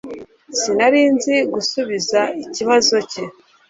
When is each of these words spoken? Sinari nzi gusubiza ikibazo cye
Sinari 0.59 1.01
nzi 1.15 1.35
gusubiza 1.53 2.19
ikibazo 2.43 2.95
cye 3.11 3.23